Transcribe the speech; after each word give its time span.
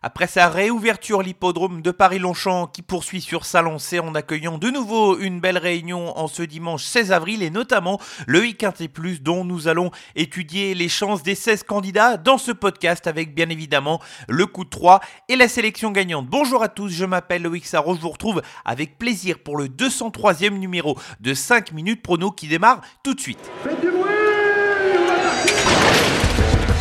Après 0.00 0.28
sa 0.28 0.48
réouverture, 0.48 1.22
l'hippodrome 1.22 1.82
de 1.82 1.90
Paris-Longchamp 1.90 2.68
qui 2.68 2.82
poursuit 2.82 3.20
sur 3.20 3.44
sa 3.44 3.62
lancée 3.62 3.98
en 3.98 4.14
accueillant 4.14 4.56
de 4.56 4.70
nouveau 4.70 5.18
une 5.18 5.40
belle 5.40 5.58
réunion 5.58 6.16
en 6.16 6.28
ce 6.28 6.44
dimanche 6.44 6.84
16 6.84 7.10
avril 7.10 7.42
et 7.42 7.50
notamment 7.50 7.98
le 8.28 8.38
week-end 8.38 8.72
dont 9.20 9.44
nous 9.44 9.66
allons 9.66 9.90
étudier 10.14 10.74
les 10.74 10.88
chances 10.88 11.24
des 11.24 11.34
16 11.34 11.64
candidats 11.64 12.16
dans 12.16 12.38
ce 12.38 12.52
podcast 12.52 13.08
avec 13.08 13.34
bien 13.34 13.48
évidemment 13.48 14.00
le 14.28 14.46
coup 14.46 14.62
de 14.62 14.70
3 14.70 15.00
et 15.28 15.34
la 15.34 15.48
sélection 15.48 15.90
gagnante. 15.90 16.28
Bonjour 16.28 16.62
à 16.62 16.68
tous, 16.68 16.90
je 16.90 17.04
m'appelle 17.04 17.42
Loïc 17.42 17.66
Sarro, 17.66 17.96
je 17.96 18.00
vous 18.00 18.10
retrouve 18.10 18.40
avec 18.64 18.98
plaisir 18.98 19.40
pour 19.40 19.56
le 19.56 19.66
203e 19.66 20.58
numéro 20.58 20.96
de 21.18 21.34
5 21.34 21.72
minutes 21.72 22.02
prono 22.02 22.30
qui 22.30 22.46
démarre 22.46 22.82
tout 23.02 23.14
de 23.14 23.20
suite. 23.20 23.50
Faites 23.64 23.80
du 23.80 23.90
bruit 23.90 24.12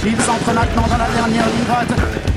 Il 0.05 0.21
s'entre 0.21 0.54
maintenant 0.54 0.88
dans 0.88 0.97
la 0.97 1.09
dernière 1.09 1.47
ligne 1.47 1.65
droite. 1.65 2.36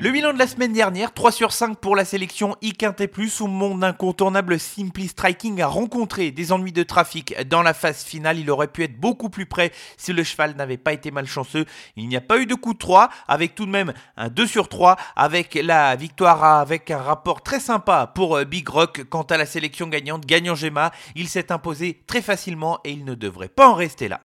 Le 0.00 0.12
bilan 0.12 0.32
de 0.32 0.38
la 0.38 0.46
semaine 0.46 0.72
dernière, 0.72 1.12
3 1.12 1.32
sur 1.32 1.50
5 1.50 1.76
pour 1.78 1.96
la 1.96 2.04
sélection 2.04 2.54
I-Quintet 2.62 3.08
Plus 3.08 3.40
où 3.40 3.48
mon 3.48 3.82
incontournable 3.82 4.60
Simply 4.60 5.08
Striking 5.08 5.60
a 5.60 5.66
rencontré 5.66 6.30
des 6.30 6.52
ennuis 6.52 6.70
de 6.70 6.84
trafic 6.84 7.34
dans 7.48 7.62
la 7.62 7.74
phase 7.74 8.04
finale. 8.04 8.38
Il 8.38 8.48
aurait 8.48 8.68
pu 8.68 8.84
être 8.84 8.96
beaucoup 8.96 9.28
plus 9.28 9.46
près 9.46 9.72
si 9.96 10.12
le 10.12 10.22
cheval 10.22 10.54
n'avait 10.54 10.76
pas 10.76 10.92
été 10.92 11.10
malchanceux. 11.10 11.64
Il 11.96 12.06
n'y 12.06 12.16
a 12.16 12.20
pas 12.20 12.38
eu 12.38 12.46
de 12.46 12.54
coup 12.54 12.74
de 12.74 12.78
3 12.78 13.08
avec 13.26 13.56
tout 13.56 13.66
de 13.66 13.72
même 13.72 13.92
un 14.16 14.28
2 14.28 14.46
sur 14.46 14.68
3 14.68 14.96
avec 15.16 15.58
la 15.60 15.96
victoire 15.96 16.44
avec 16.44 16.92
un 16.92 16.98
rapport 16.98 17.42
très 17.42 17.58
sympa 17.58 18.12
pour 18.14 18.36
euh, 18.36 18.44
Big 18.44 18.68
Rock. 18.68 19.02
Quant 19.10 19.22
à 19.22 19.36
la 19.36 19.46
sélection 19.46 19.88
gagnante, 19.88 20.26
gagnant 20.26 20.54
Gemma, 20.54 20.92
il 21.16 21.28
s'est 21.28 21.50
imposé 21.50 22.04
très 22.06 22.22
facilement 22.22 22.78
et 22.84 22.92
il 22.92 23.04
ne 23.04 23.16
devrait 23.16 23.48
pas 23.48 23.68
en 23.68 23.74
rester 23.74 24.06
là. 24.06 24.20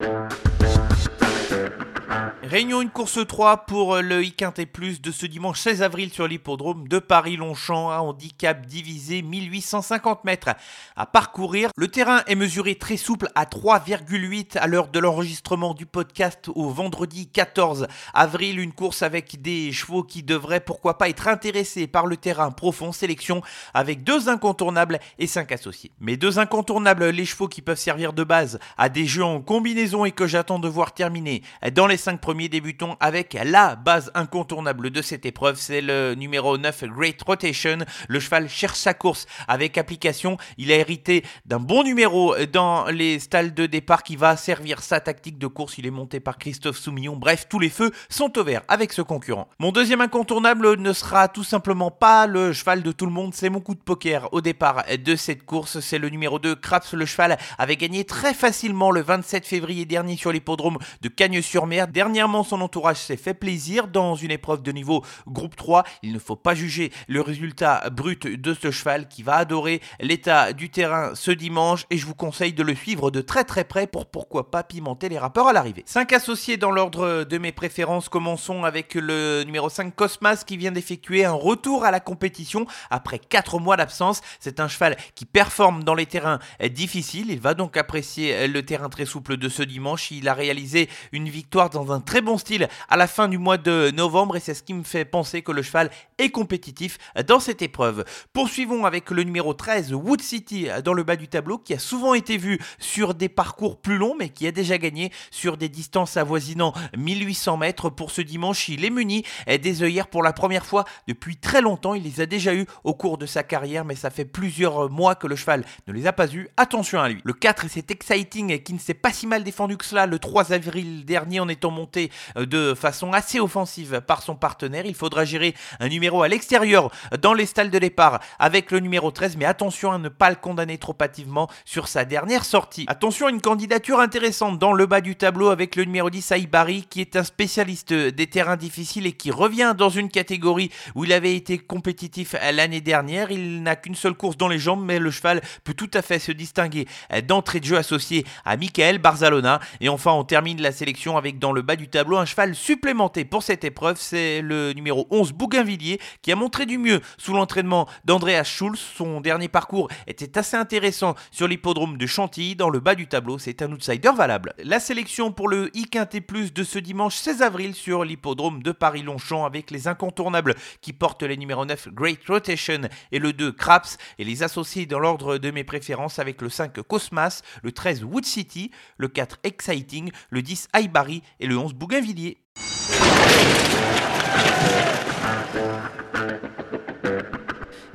Réunion 2.49 2.81
une 2.81 2.89
course 2.89 3.19
3 3.27 3.67
pour 3.67 3.97
le 3.97 4.23
I-Quintet 4.23 4.65
Plus 4.65 5.01
de 5.01 5.11
ce 5.11 5.27
dimanche 5.27 5.59
16 5.59 5.83
avril 5.83 6.11
sur 6.11 6.27
l'hippodrome 6.27 6.87
de 6.87 6.97
Paris-Longchamp, 6.97 7.91
un 7.91 7.99
handicap 7.99 8.65
divisé 8.65 9.21
1850 9.21 10.23
mètres 10.23 10.55
à 10.95 11.05
parcourir. 11.05 11.69
Le 11.77 11.87
terrain 11.89 12.23
est 12.25 12.33
mesuré 12.33 12.73
très 12.73 12.97
souple 12.97 13.29
à 13.35 13.45
3,8 13.45 14.57
à 14.57 14.65
l'heure 14.65 14.87
de 14.87 14.97
l'enregistrement 14.97 15.75
du 15.75 15.85
podcast 15.85 16.49
au 16.55 16.69
vendredi 16.69 17.27
14 17.27 17.85
avril. 18.15 18.59
Une 18.59 18.73
course 18.73 19.03
avec 19.03 19.43
des 19.43 19.71
chevaux 19.71 20.01
qui 20.01 20.23
devraient 20.23 20.59
pourquoi 20.59 20.97
pas 20.97 21.09
être 21.09 21.27
intéressés 21.27 21.85
par 21.85 22.07
le 22.07 22.17
terrain 22.17 22.49
profond. 22.49 22.91
Sélection 22.91 23.43
avec 23.75 24.03
deux 24.03 24.27
incontournables 24.27 24.99
et 25.19 25.27
cinq 25.27 25.51
associés. 25.51 25.91
Mais 25.99 26.17
deux 26.17 26.39
incontournables, 26.39 27.09
les 27.09 27.25
chevaux 27.25 27.47
qui 27.47 27.61
peuvent 27.61 27.77
servir 27.77 28.11
de 28.11 28.23
base 28.23 28.57
à 28.75 28.89
des 28.89 29.05
jeux 29.05 29.23
en 29.23 29.39
combinaison 29.39 30.03
et 30.03 30.11
que 30.11 30.25
j'attends 30.25 30.57
de 30.57 30.67
voir 30.67 30.95
terminer 30.95 31.43
dans 31.75 31.85
les 31.85 31.97
5 31.97 32.19
premiers 32.19 32.38
débutons 32.47 32.95
avec 32.99 33.37
la 33.43 33.75
base 33.75 34.11
incontournable 34.13 34.91
de 34.91 35.01
cette 35.01 35.25
épreuve, 35.25 35.57
c'est 35.57 35.81
le 35.81 36.13
numéro 36.15 36.57
9 36.57 36.85
Great 36.85 37.21
Rotation. 37.21 37.79
Le 38.07 38.19
cheval 38.19 38.47
cherche 38.47 38.77
sa 38.77 38.93
course 38.93 39.25
avec 39.47 39.77
application. 39.77 40.37
Il 40.57 40.71
a 40.71 40.75
hérité 40.75 41.25
d'un 41.45 41.59
bon 41.59 41.83
numéro 41.83 42.35
dans 42.45 42.85
les 42.85 43.19
stalles 43.19 43.53
de 43.53 43.65
départ 43.65 44.03
qui 44.03 44.15
va 44.15 44.37
servir 44.37 44.81
sa 44.81 44.99
tactique 44.99 45.37
de 45.37 45.47
course. 45.47 45.77
Il 45.79 45.87
est 45.87 45.91
monté 45.91 46.19
par 46.19 46.37
Christophe 46.37 46.77
Soumillon. 46.77 47.17
Bref, 47.17 47.47
tous 47.49 47.59
les 47.59 47.69
feux 47.69 47.91
sont 48.09 48.37
au 48.37 48.43
vert 48.43 48.61
avec 48.67 48.93
ce 48.93 49.01
concurrent. 49.01 49.49
Mon 49.59 49.71
deuxième 49.71 50.01
incontournable 50.01 50.77
ne 50.77 50.93
sera 50.93 51.27
tout 51.27 51.43
simplement 51.43 51.91
pas 51.91 52.27
le 52.27 52.53
cheval 52.53 52.83
de 52.83 52.91
tout 52.91 53.05
le 53.05 53.11
monde, 53.11 53.33
c'est 53.33 53.49
mon 53.49 53.59
coup 53.59 53.73
de 53.73 53.79
poker 53.79 54.29
au 54.31 54.41
départ 54.41 54.83
de 55.03 55.15
cette 55.15 55.45
course. 55.45 55.79
C'est 55.79 55.97
le 55.97 56.09
numéro 56.09 56.37
2 56.37 56.55
Craps. 56.55 56.93
Le 56.93 57.05
cheval 57.05 57.37
avait 57.57 57.77
gagné 57.77 58.03
très 58.03 58.33
facilement 58.33 58.91
le 58.91 59.01
27 59.01 59.45
février 59.45 59.85
dernier 59.85 60.15
sur 60.15 60.31
l'hippodrome 60.31 60.77
de 61.01 61.09
Cagnes-sur-Mer. 61.09 61.87
Son 62.29 62.61
entourage 62.61 62.97
s'est 62.97 63.17
fait 63.17 63.33
plaisir 63.33 63.87
dans 63.87 64.13
une 64.15 64.29
épreuve 64.29 64.61
de 64.61 64.71
niveau 64.71 65.03
groupe 65.27 65.55
3. 65.55 65.83
Il 66.03 66.13
ne 66.13 66.19
faut 66.19 66.35
pas 66.35 66.53
juger 66.53 66.91
le 67.07 67.21
résultat 67.21 67.89
brut 67.89 68.27
de 68.27 68.53
ce 68.53 68.69
cheval 68.69 69.07
qui 69.07 69.23
va 69.23 69.37
adorer 69.37 69.81
l'état 69.99 70.53
du 70.53 70.69
terrain 70.69 71.15
ce 71.15 71.31
dimanche 71.31 71.85
et 71.89 71.97
je 71.97 72.05
vous 72.05 72.13
conseille 72.13 72.53
de 72.53 72.61
le 72.61 72.75
suivre 72.75 73.09
de 73.09 73.21
très 73.21 73.43
très 73.43 73.63
près 73.63 73.87
pour 73.87 74.05
pourquoi 74.05 74.51
pas 74.51 74.61
pimenter 74.61 75.09
les 75.09 75.17
rappeurs 75.17 75.47
à 75.47 75.53
l'arrivée. 75.53 75.83
5 75.87 76.13
associés 76.13 76.57
dans 76.57 76.71
l'ordre 76.71 77.23
de 77.23 77.37
mes 77.39 77.51
préférences. 77.51 78.09
Commençons 78.09 78.63
avec 78.63 78.93
le 78.93 79.43
numéro 79.43 79.67
5 79.67 79.95
Cosmas 79.95 80.43
qui 80.45 80.55
vient 80.55 80.71
d'effectuer 80.71 81.25
un 81.25 81.33
retour 81.33 81.83
à 81.83 81.89
la 81.89 81.99
compétition 81.99 82.67
après 82.91 83.17
4 83.17 83.59
mois 83.59 83.75
d'absence. 83.75 84.21
C'est 84.39 84.59
un 84.59 84.67
cheval 84.67 84.97
qui 85.15 85.25
performe 85.25 85.83
dans 85.83 85.95
les 85.95 86.05
terrains 86.05 86.39
difficiles. 86.69 87.31
Il 87.31 87.39
va 87.39 87.55
donc 87.55 87.75
apprécier 87.75 88.47
le 88.47 88.63
terrain 88.63 88.89
très 88.89 89.05
souple 89.05 89.37
de 89.37 89.49
ce 89.49 89.63
dimanche. 89.63 90.11
Il 90.11 90.27
a 90.27 90.35
réalisé 90.35 90.89
une 91.11 91.27
victoire 91.29 91.69
dans 91.69 91.91
un 91.91 91.99
très 91.99 92.18
bon 92.21 92.37
style 92.37 92.67
à 92.89 92.97
la 92.97 93.07
fin 93.07 93.27
du 93.27 93.37
mois 93.37 93.57
de 93.57 93.91
novembre 93.91 94.35
et 94.35 94.39
c'est 94.39 94.53
ce 94.53 94.63
qui 94.63 94.73
me 94.73 94.83
fait 94.83 95.05
penser 95.05 95.41
que 95.41 95.51
le 95.51 95.61
cheval 95.61 95.89
est 96.17 96.29
compétitif 96.29 96.97
dans 97.27 97.39
cette 97.39 97.61
épreuve. 97.61 98.05
Poursuivons 98.33 98.85
avec 98.85 99.11
le 99.11 99.23
numéro 99.23 99.53
13 99.53 99.93
Wood 99.93 100.21
City 100.21 100.67
dans 100.83 100.93
le 100.93 101.03
bas 101.03 101.15
du 101.15 101.27
tableau 101.27 101.57
qui 101.57 101.73
a 101.73 101.79
souvent 101.79 102.13
été 102.13 102.37
vu 102.37 102.59
sur 102.79 103.13
des 103.13 103.29
parcours 103.29 103.79
plus 103.79 103.97
longs 103.97 104.15
mais 104.17 104.29
qui 104.29 104.47
a 104.47 104.51
déjà 104.51 104.77
gagné 104.77 105.11
sur 105.31 105.57
des 105.57 105.69
distances 105.69 106.17
avoisinant 106.17 106.73
1800 106.97 107.57
mètres. 107.57 107.89
Pour 107.89 108.11
ce 108.11 108.21
dimanche, 108.21 108.69
il 108.69 108.85
est 108.85 108.89
muni 108.89 109.23
des 109.47 109.83
œillères 109.83 110.07
pour 110.07 110.23
la 110.23 110.33
première 110.33 110.65
fois 110.65 110.85
depuis 111.07 111.37
très 111.37 111.61
longtemps. 111.61 111.93
Il 111.93 112.03
les 112.03 112.21
a 112.21 112.25
déjà 112.25 112.53
eu 112.53 112.65
au 112.83 112.93
cours 112.93 113.17
de 113.17 113.25
sa 113.25 113.43
carrière 113.43 113.85
mais 113.85 113.95
ça 113.95 114.09
fait 114.09 114.25
plusieurs 114.25 114.89
mois 114.89 115.15
que 115.15 115.27
le 115.27 115.35
cheval 115.35 115.65
ne 115.87 115.93
les 115.93 116.07
a 116.07 116.13
pas 116.13 116.31
eu. 116.33 116.49
Attention 116.57 116.99
à 116.99 117.09
lui. 117.09 117.21
Le 117.23 117.33
4 117.33 117.65
c'est 117.69 117.91
Exciting 117.91 118.61
qui 118.63 118.73
ne 118.73 118.79
s'est 118.79 118.93
pas 118.93 119.11
si 119.11 119.27
mal 119.27 119.43
défendu 119.43 119.77
que 119.77 119.85
cela 119.85 120.05
le 120.05 120.19
3 120.19 120.53
avril 120.53 121.05
dernier 121.05 121.39
en 121.39 121.47
étant 121.49 121.71
monté 121.71 122.08
euh, 122.37 122.45
de 122.45 122.73
façon 122.73 123.13
assez 123.13 123.39
offensive 123.39 124.01
par 124.05 124.21
son 124.21 124.35
partenaire. 124.35 124.85
Il 124.85 124.95
faudra 124.95 125.25
gérer 125.25 125.55
un 125.79 125.87
numéro 125.89 126.23
à 126.23 126.27
l'extérieur 126.27 126.91
dans 127.21 127.33
les 127.33 127.45
stalles 127.45 127.71
de 127.71 127.79
départ 127.79 128.19
avec 128.39 128.71
le 128.71 128.79
numéro 128.79 129.11
13, 129.11 129.37
mais 129.37 129.45
attention 129.45 129.91
à 129.91 129.97
ne 129.97 130.09
pas 130.09 130.29
le 130.29 130.35
condamner 130.35 130.77
trop 130.77 130.95
hâtivement 130.99 131.49
sur 131.65 131.87
sa 131.87 132.05
dernière 132.05 132.45
sortie. 132.45 132.85
Attention 132.87 133.27
à 133.27 133.29
une 133.29 133.41
candidature 133.41 133.99
intéressante 133.99 134.59
dans 134.59 134.73
le 134.73 134.85
bas 134.85 135.01
du 135.01 135.15
tableau 135.15 135.49
avec 135.49 135.75
le 135.75 135.85
numéro 135.85 136.09
10 136.09 136.31
Aïbari 136.31 136.85
qui 136.89 137.01
est 137.01 137.15
un 137.15 137.23
spécialiste 137.23 137.93
des 137.93 138.27
terrains 138.27 138.57
difficiles 138.57 139.05
et 139.05 139.13
qui 139.13 139.31
revient 139.31 139.73
dans 139.77 139.89
une 139.89 140.09
catégorie 140.09 140.71
où 140.95 141.05
il 141.05 141.13
avait 141.13 141.35
été 141.35 141.57
compétitif 141.57 142.35
l'année 142.53 142.81
dernière. 142.81 143.31
Il 143.31 143.63
n'a 143.63 143.75
qu'une 143.75 143.95
seule 143.95 144.13
course 144.13 144.37
dans 144.37 144.47
les 144.47 144.59
jambes, 144.59 144.83
mais 144.83 144.99
le 144.99 145.11
cheval 145.11 145.41
peut 145.63 145.73
tout 145.73 145.91
à 145.93 146.01
fait 146.01 146.19
se 146.19 146.31
distinguer 146.31 146.87
d'entrée 147.27 147.59
de 147.59 147.65
jeu 147.65 147.77
associé 147.77 148.25
à 148.45 148.57
Michael 148.57 148.99
Barzalona. 148.99 149.59
Et 149.81 149.89
enfin, 149.89 150.11
on 150.11 150.23
termine 150.23 150.61
la 150.61 150.71
sélection 150.71 151.17
avec 151.17 151.39
dans 151.39 151.51
le 151.51 151.61
bas 151.61 151.75
du 151.75 151.87
tableau 151.87 151.98
un 151.99 152.25
cheval 152.25 152.55
supplémenté 152.55 153.25
pour 153.25 153.43
cette 153.43 153.63
épreuve, 153.63 153.97
c'est 153.99 154.41
le 154.41 154.73
numéro 154.73 155.07
11 155.11 155.33
Bougainvilliers 155.33 155.99
qui 156.21 156.31
a 156.31 156.35
montré 156.35 156.65
du 156.65 156.77
mieux 156.77 157.01
sous 157.17 157.33
l'entraînement 157.33 157.87
d'Andreas 158.05 158.43
Schulz. 158.43 158.79
Son 158.79 159.21
dernier 159.21 159.47
parcours 159.47 159.89
était 160.07 160.37
assez 160.37 160.57
intéressant 160.57 161.15
sur 161.31 161.47
l'hippodrome 161.47 161.97
de 161.97 162.05
Chantilly. 162.05 162.55
Dans 162.55 162.69
le 162.69 162.79
bas 162.79 162.95
du 162.95 163.07
tableau, 163.07 163.37
c'est 163.37 163.61
un 163.61 163.71
outsider 163.71 164.11
valable. 164.15 164.53
La 164.63 164.79
sélection 164.79 165.31
pour 165.31 165.49
le 165.49 165.69
I-Quintet 165.75 166.21
Plus 166.21 166.53
de 166.53 166.63
ce 166.63 166.79
dimanche 166.79 167.15
16 167.15 167.41
avril 167.41 167.75
sur 167.75 168.03
l'hippodrome 168.03 168.63
de 168.63 168.71
Paris-Longchamp 168.71 169.45
avec 169.45 169.71
les 169.71 169.87
incontournables 169.87 170.55
qui 170.81 170.93
portent 170.93 171.23
les 171.23 171.37
numéros 171.37 171.65
9 171.65 171.89
Great 171.89 172.19
Rotation 172.27 172.81
et 173.11 173.19
le 173.19 173.33
2 173.33 173.51
Craps 173.51 173.97
et 174.17 174.23
les 174.23 174.43
associés 174.43 174.85
dans 174.85 174.99
l'ordre 174.99 175.37
de 175.37 175.51
mes 175.51 175.63
préférences 175.63 176.19
avec 176.19 176.41
le 176.41 176.49
5 176.49 176.81
Cosmas, 176.81 177.41
le 177.61 177.71
13 177.71 178.03
Wood 178.03 178.25
City, 178.25 178.71
le 178.97 179.07
4 179.07 179.39
Exciting, 179.43 180.11
le 180.29 180.41
10 180.41 180.69
Highbury 180.73 181.21
et 181.39 181.47
le 181.47 181.57
11 181.57 181.73
Bougainvilliers. 181.79 182.37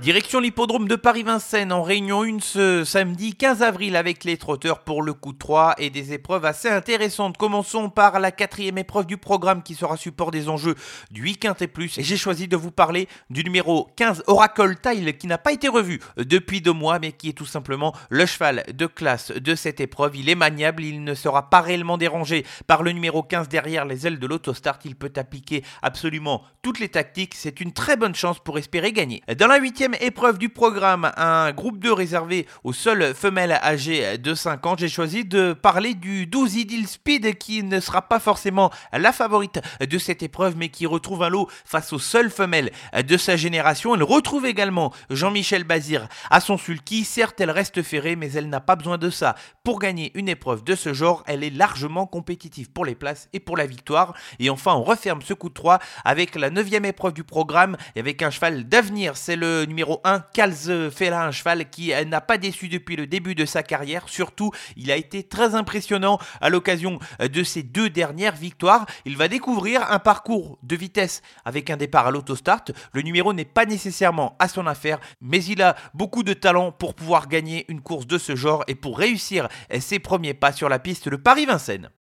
Direction 0.05 0.39
l'hippodrome 0.39 0.87
de 0.87 0.97
Paris-Vincennes 0.97 1.73
en 1.73 1.83
réunion 1.83 2.25
1 2.25 2.41
ce 2.41 2.85
samedi 2.85 3.35
15 3.35 3.63
avril 3.63 3.97
avec 3.97 4.25
les 4.25 4.37
trotteurs 4.37 4.81
pour 4.81 5.01
le 5.01 5.15
coup 5.15 5.33
3 5.33 5.77
et 5.79 5.89
des 5.89 6.13
épreuves 6.13 6.45
assez 6.45 6.69
intéressantes. 6.69 7.39
Commençons 7.39 7.89
par 7.89 8.21
la 8.21 8.31
quatrième 8.31 8.77
épreuve 8.77 9.07
du 9.07 9.17
programme 9.17 9.63
qui 9.63 9.75
sera 9.75 9.97
support 9.97 10.31
des 10.31 10.51
enjeux 10.51 10.75
du 11.11 11.23
week-end 11.23 11.55
et 11.59 11.69
plus. 11.69 11.97
Et 11.97 12.03
j'ai 12.03 12.19
choisi 12.19 12.49
de 12.49 12.57
vous 12.59 12.71
parler 12.71 13.09
du 13.31 13.45
numéro 13.45 13.89
15 13.97 14.25
Oracle 14.27 14.77
Tile 14.77 15.17
qui 15.17 15.27
n'a 15.27 15.39
pas 15.39 15.53
été 15.53 15.69
revu 15.69 16.03
depuis 16.19 16.61
deux 16.61 16.75
mois 16.75 16.99
mais 16.99 17.13
qui 17.13 17.31
est 17.31 17.33
tout 17.33 17.47
simplement 17.47 17.95
le 18.11 18.27
cheval 18.27 18.63
de 18.75 18.85
classe 18.85 19.31
de 19.31 19.55
cette 19.55 19.81
épreuve. 19.81 20.17
Il 20.17 20.29
est 20.29 20.35
maniable, 20.35 20.85
il 20.85 21.03
ne 21.03 21.15
sera 21.15 21.49
pas 21.49 21.63
réellement 21.63 21.97
dérangé 21.97 22.45
par 22.67 22.83
le 22.83 22.93
numéro 22.93 23.23
15 23.23 23.49
derrière 23.49 23.87
les 23.87 24.07
ailes 24.07 24.19
de 24.19 24.27
l'autostart. 24.27 24.81
Il 24.85 24.97
peut 24.97 25.15
appliquer 25.17 25.65
absolument 25.81 26.43
toutes 26.61 26.79
les 26.79 26.91
tactiques. 26.91 27.35
C'est 27.35 27.63
une 27.63 27.73
très 27.73 27.97
bonne 27.97 28.15
chance 28.15 28.39
pour 28.39 28.59
espérer 28.59 28.93
gagner. 28.93 29.23
Dans 29.39 29.47
la 29.47 29.57
huitième 29.57 29.94
épreuve 30.01 30.39
du 30.39 30.49
programme, 30.49 31.11
un 31.17 31.53
groupe 31.53 31.79
2 31.79 31.93
réservé 31.93 32.47
aux 32.63 32.73
seules 32.73 33.15
femelles 33.15 33.53
âgées 33.53 34.19
de 34.19 34.35
5 34.35 34.67
ans, 34.67 34.75
j'ai 34.79 34.89
choisi 34.89 35.25
de 35.25 35.53
parler 35.53 35.95
du 35.95 36.27
12 36.27 36.57
Idil 36.57 36.87
Speed 36.87 37.39
qui 37.39 37.63
ne 37.63 37.81
sera 37.81 38.03
pas 38.03 38.21
forcément 38.21 38.71
la 38.93 39.13
favorite 39.13 39.61
de 39.81 39.99
cette 39.99 40.23
épreuve 40.23 40.57
mais 40.57 40.69
qui 40.69 40.87
retrouve 40.87 41.23
un 41.23 41.29
lot 41.29 41.49
face 41.65 41.93
aux 41.93 41.99
seules 41.99 42.31
femelles 42.31 42.71
de 42.97 43.17
sa 43.17 43.37
génération. 43.37 43.95
Elle 43.95 44.03
retrouve 44.03 44.47
également 44.47 44.93
Jean-Michel 45.11 45.65
Bazir 45.65 46.09
à 46.31 46.41
son 46.41 46.57
sulky. 46.57 47.05
Certes, 47.05 47.41
elle 47.41 47.51
reste 47.51 47.83
ferrée 47.83 48.17
mais 48.17 48.33
elle 48.33 48.49
n'a 48.49 48.61
pas 48.61 48.77
besoin 48.77 48.99
de 48.99 49.11
ça. 49.11 49.35
Pour 49.63 49.79
gagner 49.79 50.13
une 50.15 50.29
épreuve 50.29 50.65
de 50.65 50.75
ce 50.75 50.93
genre, 50.93 51.23
elle 51.27 51.45
est 51.45 51.51
largement 51.51 52.07
compétitive 52.07 52.71
pour 52.71 52.85
les 52.85 52.95
places 52.95 53.29
et 53.33 53.41
pour 53.41 53.57
la 53.57 53.67
victoire. 53.67 54.15
Et 54.39 54.51
enfin, 54.51 54.75
on 54.75 54.83
referme 54.83 55.23
ce 55.23 55.35
coup 55.35 55.49
de 55.49 55.55
3 55.55 55.79
avec 56.05 56.35
la 56.35 56.51
neuvième 56.51 56.85
épreuve 56.85 57.13
du 57.13 57.25
programme 57.25 57.77
et 57.97 58.01
avec 58.01 58.23
un 58.23 58.31
cheval 58.31 58.65
d'avenir. 58.65 59.17
C'est 59.17 59.37
le 59.37 59.65
numéro 59.65 59.84
1, 60.05 60.21
Calze 60.33 60.91
Fela, 60.91 61.25
un 61.27 61.31
cheval 61.31 61.69
qui 61.71 61.93
n'a 62.07 62.21
pas 62.21 62.39
déçu 62.39 62.69
depuis 62.69 62.97
le 62.97 63.07
début 63.07 63.35
de 63.35 63.45
sa 63.45 63.63
carrière. 63.63 64.09
Surtout, 64.09 64.51
il 64.77 64.91
a 64.91 64.97
été 64.97 65.23
très 65.23 65.55
impressionnant 65.55 66.19
à 66.41 66.49
l'occasion 66.49 66.99
de 67.21 67.43
ses 67.43 67.63
deux 67.63 67.91
dernières 67.91 68.37
victoires. 68.37 68.87
Il 69.05 69.17
va 69.17 69.29
découvrir 69.29 69.91
un 69.91 69.99
parcours 69.99 70.59
de 70.63 70.77
vitesse 70.77 71.23
avec 71.45 71.71
un 71.71 71.77
départ 71.77 72.07
à 72.07 72.11
l'autostart. 72.11 72.65
Le 72.93 73.03
numéro 73.03 73.33
n'est 73.33 73.45
pas 73.45 73.67
nécessairement 73.67 74.37
à 74.39 74.49
son 74.49 74.67
affaire, 74.67 74.99
mais 75.21 75.43
il 75.45 75.63
a 75.63 75.77
beaucoup 75.95 76.23
de 76.23 76.33
talent 76.33 76.73
pour 76.73 76.95
pouvoir 76.95 77.29
gagner 77.29 77.65
une 77.69 77.81
course 77.81 78.07
de 78.07 78.19
ce 78.19 78.37
genre 78.37 78.65
et 78.67 78.75
pour 78.75 78.99
réussir 78.99 79.49
ses 79.81 79.99
premiers 79.99 80.35
pas 80.35 80.53
sur 80.53 80.69
la 80.69 80.79
piste 80.79 81.09
de 81.09 81.17
Paris-Vincennes. 81.17 81.91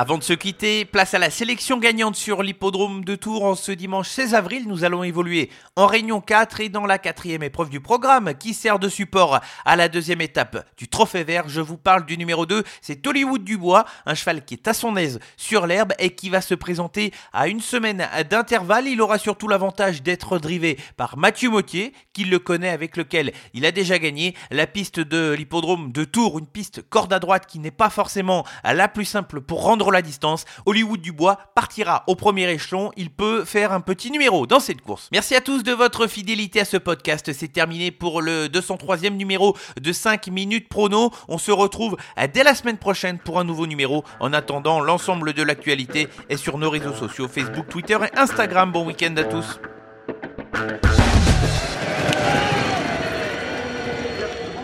Avant 0.00 0.16
de 0.16 0.22
se 0.22 0.32
quitter, 0.32 0.84
place 0.84 1.14
à 1.14 1.18
la 1.18 1.28
sélection 1.28 1.76
gagnante 1.76 2.14
sur 2.14 2.44
l'hippodrome 2.44 3.04
de 3.04 3.16
Tours 3.16 3.44
en 3.44 3.56
ce 3.56 3.72
dimanche 3.72 4.08
16 4.08 4.32
avril. 4.32 4.68
Nous 4.68 4.84
allons 4.84 5.02
évoluer 5.02 5.50
en 5.74 5.88
Réunion 5.88 6.20
4 6.20 6.60
et 6.60 6.68
dans 6.68 6.86
la 6.86 6.98
quatrième 6.98 7.42
épreuve 7.42 7.68
du 7.68 7.80
programme 7.80 8.34
qui 8.38 8.54
sert 8.54 8.78
de 8.78 8.88
support 8.88 9.40
à 9.64 9.74
la 9.74 9.88
deuxième 9.88 10.20
étape 10.20 10.64
du 10.76 10.86
Trophée 10.86 11.24
Vert. 11.24 11.48
Je 11.48 11.60
vous 11.60 11.78
parle 11.78 12.06
du 12.06 12.16
numéro 12.16 12.46
2, 12.46 12.62
c'est 12.80 13.04
Hollywood 13.04 13.42
Dubois, 13.42 13.86
un 14.06 14.14
cheval 14.14 14.44
qui 14.44 14.54
est 14.54 14.68
à 14.68 14.72
son 14.72 14.96
aise 14.96 15.18
sur 15.36 15.66
l'herbe 15.66 15.92
et 15.98 16.14
qui 16.14 16.30
va 16.30 16.42
se 16.42 16.54
présenter 16.54 17.12
à 17.32 17.48
une 17.48 17.60
semaine 17.60 18.08
d'intervalle. 18.30 18.86
Il 18.86 19.02
aura 19.02 19.18
surtout 19.18 19.48
l'avantage 19.48 20.04
d'être 20.04 20.38
drivé 20.38 20.78
par 20.96 21.16
Mathieu 21.16 21.50
Mottier, 21.50 21.92
qui 22.12 22.22
le 22.22 22.38
connaît, 22.38 22.68
avec 22.68 22.96
lequel 22.96 23.32
il 23.52 23.66
a 23.66 23.72
déjà 23.72 23.98
gagné 23.98 24.36
la 24.52 24.68
piste 24.68 25.00
de 25.00 25.32
l'hippodrome 25.32 25.90
de 25.90 26.04
Tours, 26.04 26.38
une 26.38 26.46
piste 26.46 26.88
corde 26.88 27.12
à 27.12 27.18
droite 27.18 27.46
qui 27.46 27.58
n'est 27.58 27.72
pas 27.72 27.90
forcément 27.90 28.46
la 28.62 28.86
plus 28.86 29.04
simple 29.04 29.40
pour 29.40 29.64
rendre 29.64 29.87
la 29.92 30.02
distance. 30.02 30.44
Hollywood 30.66 31.00
Dubois 31.00 31.38
partira 31.54 32.04
au 32.06 32.14
premier 32.14 32.50
échelon. 32.50 32.90
Il 32.96 33.10
peut 33.10 33.44
faire 33.44 33.72
un 33.72 33.80
petit 33.80 34.10
numéro 34.10 34.46
dans 34.46 34.60
cette 34.60 34.80
course. 34.80 35.08
Merci 35.12 35.34
à 35.34 35.40
tous 35.40 35.62
de 35.62 35.72
votre 35.72 36.06
fidélité 36.06 36.60
à 36.60 36.64
ce 36.64 36.76
podcast. 36.76 37.32
C'est 37.32 37.52
terminé 37.52 37.90
pour 37.90 38.22
le 38.22 38.46
203e 38.46 39.16
numéro 39.16 39.56
de 39.80 39.92
5 39.92 40.28
minutes 40.28 40.68
prono. 40.68 41.10
On 41.28 41.38
se 41.38 41.50
retrouve 41.50 41.96
dès 42.32 42.42
la 42.42 42.54
semaine 42.54 42.78
prochaine 42.78 43.18
pour 43.18 43.38
un 43.38 43.44
nouveau 43.44 43.66
numéro. 43.66 44.04
En 44.20 44.32
attendant, 44.32 44.80
l'ensemble 44.80 45.32
de 45.32 45.42
l'actualité 45.42 46.08
est 46.28 46.36
sur 46.36 46.58
nos 46.58 46.70
réseaux 46.70 46.94
sociaux 46.94 47.28
Facebook, 47.28 47.68
Twitter 47.68 47.98
et 48.02 48.18
Instagram. 48.18 48.72
Bon 48.72 48.86
week-end 48.86 49.14
à 49.16 49.24
tous. 49.24 49.60